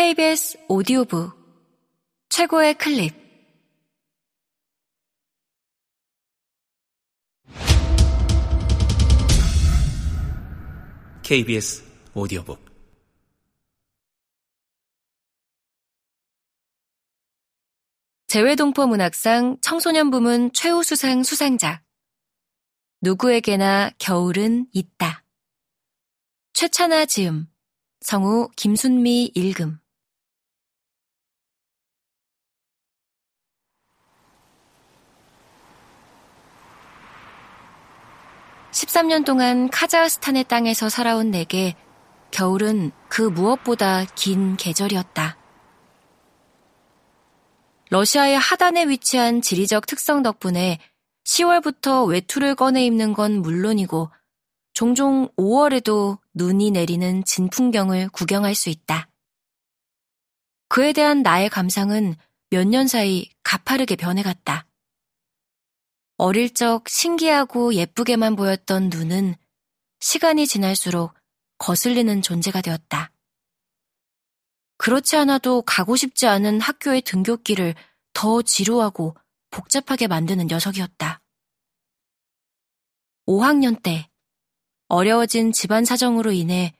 [0.00, 1.30] KBS 오디오북
[2.30, 3.14] 최고의 클립.
[11.22, 11.84] KBS
[12.14, 12.64] 오디오북.
[18.26, 21.84] 재외동포 문학상 청소년 부문 최우수상 수상작.
[23.02, 25.24] 누구에게나 겨울은 있다.
[26.54, 27.48] 최찬아 지음
[28.00, 29.79] 성우 김순미 읽음
[38.80, 41.76] 13년 동안 카자흐스탄의 땅에서 살아온 내게
[42.30, 45.36] 겨울은 그 무엇보다 긴 계절이었다.
[47.90, 50.78] 러시아의 하단에 위치한 지리적 특성 덕분에
[51.24, 54.10] 10월부터 외투를 꺼내 입는 건 물론이고
[54.72, 59.08] 종종 5월에도 눈이 내리는 진풍경을 구경할 수 있다.
[60.68, 62.14] 그에 대한 나의 감상은
[62.48, 64.66] 몇 년 사이 가파르게 변해갔다.
[66.20, 69.36] 어릴 적 신기하고 예쁘게만 보였던 눈은
[70.00, 71.14] 시간이 지날수록
[71.56, 73.10] 거슬리는 존재가 되었다.
[74.76, 77.74] 그렇지 않아도 가고 싶지 않은 학교의 등굣길을
[78.12, 79.16] 더 지루하고
[79.48, 81.22] 복잡하게 만드는 녀석이었다.
[83.26, 84.10] 5학년 때
[84.88, 86.74] 어려워진 집안 사정으로 인해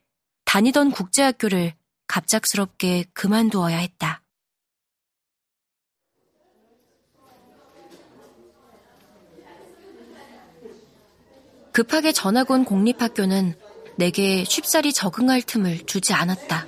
[0.45, 1.73] 다니던 국제학교를
[2.09, 4.23] 갑작스럽게 그만두어야 했다.
[11.81, 13.55] 급하게 전학 온 공립학교는
[13.97, 16.67] 내게 쉽사리 적응할 틈을 주지 않았다.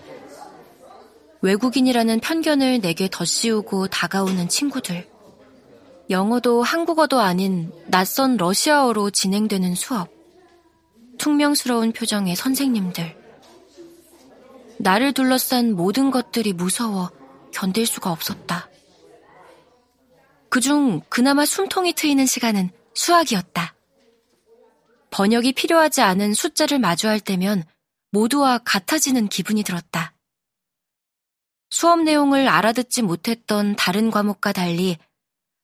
[1.43, 5.07] 외국인이라는 편견을 내게 덧씌우고 다가오는 친구들.
[6.09, 10.09] 영어도 한국어도 아닌 낯선 러시아어로 진행되는 수업.
[11.19, 13.15] 퉁명스러운 표정의 선생님들.
[14.79, 17.11] 나를 둘러싼 모든 것들이 무서워
[17.53, 18.71] 견딜 수가 없었다.
[20.49, 23.75] 그중 그나마 숨통이 트이는 시간은 수학이었다.
[25.13, 27.65] 번역이 필요하지 않은 숫자를 마주할 때면
[28.11, 30.15] 모두와 같아지는 기분이 들었다.
[31.71, 34.99] 수업 내용을 알아듣지 못했던 다른 과목과 달리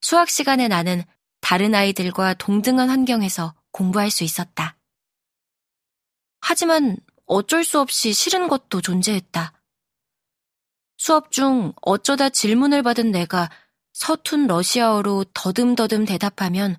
[0.00, 1.02] 수학 시간에 나는
[1.40, 4.76] 다른 아이들과 동등한 환경에서 공부할 수 있었다.
[6.40, 9.52] 하지만 어쩔 수 없이 싫은 것도 존재했다.
[10.98, 13.50] 수업 중 어쩌다 질문을 받은 내가
[13.94, 16.76] 서툰 러시아어로 더듬더듬 대답하면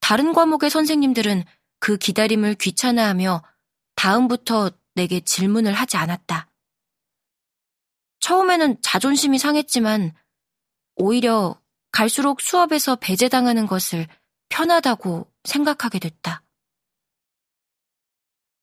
[0.00, 1.44] 다른 과목의 선생님들은
[1.80, 3.42] 그 기다림을 귀찮아하며
[3.96, 6.50] 다음부터 내게 질문을 하지 않았다.
[8.20, 10.12] 처음에는 자존심이 상했지만
[10.96, 11.60] 오히려
[11.92, 14.06] 갈수록 수업에서 배제당하는 것을
[14.48, 16.42] 편하다고 생각하게 됐다.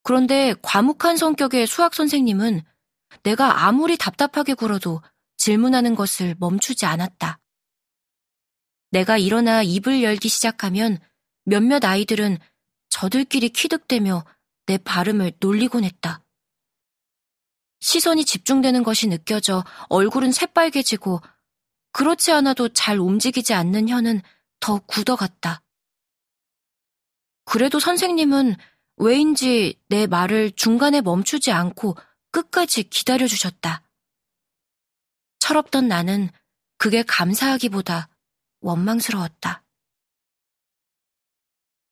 [0.02, 2.62] 그런데 과묵한 성격의 수학 선생님은
[3.22, 5.02] 내가 아무리 답답하게 굴어도
[5.36, 7.40] 질문하는 것을 멈추지 않았다.
[8.90, 10.98] 내가 일어나 입을 열기 시작하면
[11.44, 12.38] 몇몇 아이들은
[12.96, 14.24] 저들끼리 키득대며
[14.64, 16.24] 내 발음을 놀리곤 했다.
[17.80, 21.20] 시선이 집중되는 것이 느껴져 얼굴은 새빨개지고
[21.92, 24.22] 그렇지 않아도 잘 움직이지 않는 혀는
[24.60, 25.62] 더 굳어갔다.
[27.44, 28.56] 그래도 선생님은
[28.96, 31.96] 왜인지 내 말을 중간에 멈추지 않고
[32.30, 33.82] 끝까지 기다려주셨다.
[35.40, 36.30] 철없던 나는
[36.78, 38.08] 그게 감사하기보다
[38.60, 39.65] 원망스러웠다.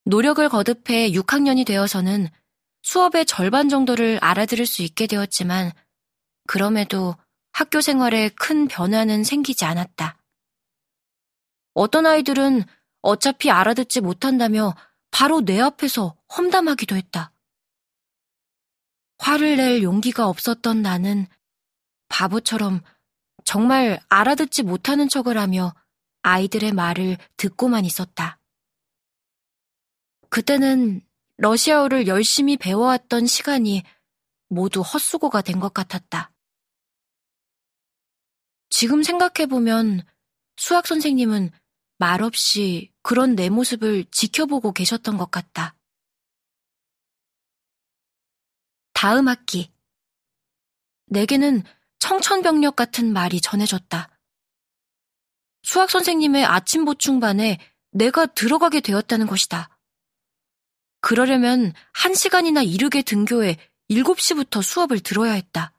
[0.04, 2.28] 노력을 거듭해 6학년이 되어서는
[2.82, 5.72] 수업의 절반 정도를 알아들을 수 있게 되었지만
[6.46, 7.16] 그럼에도
[7.52, 10.18] 학교 생활에 큰 변화는 생기지 않았다.
[11.72, 12.64] 어떤 아이들은
[13.00, 14.74] 어차피 알아듣지 못한다며
[15.10, 17.32] 바로 내 앞에서 험담하기도 했다.
[19.18, 21.26] 화를 낼 용기가 없었던 나는
[22.08, 22.82] 바보처럼
[23.44, 25.74] 정말 알아듣지 못하는 척을 하며
[26.22, 28.38] 아이들의 말을 듣고만 있었다.
[30.34, 31.00] 그때는
[31.36, 33.84] 러시아어를 열심히 배워왔던 시간이
[34.48, 36.32] 모두 헛수고가 된 것 같았다.
[38.68, 40.04] 지금 생각해보면
[40.56, 41.52] 수학 선생님은
[41.98, 45.76] 말없이 그런 내 모습을 지켜보고 계셨던 것 같다.
[48.92, 49.72] 다음 학기.
[51.06, 51.62] 내게는
[52.00, 54.18] 청천벽력 같은 말이 전해졌다.
[55.62, 57.60] 수학 선생님의 아침 보충반에
[57.92, 59.70] 내가 들어가게 되었다는 것이다.
[61.04, 63.58] 그러려면 한시간이나 이르게 등교해
[63.90, 65.74] 7시부터 수업을 들어야 했다.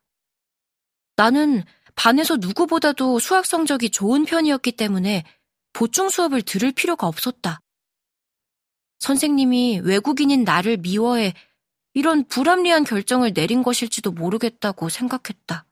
[1.16, 1.64] 나는
[1.96, 5.26] 반에서 누구보다도 수학 성적이 좋은 편이었기 때문에
[5.74, 7.60] 보충 수업을 들을 필요가 없었다.
[9.00, 11.34] 선생님이 외국인인 나를 미워해
[11.96, 15.65] 이런 불합리한 결정을 내린 것일지도 모르겠다고 생각했다.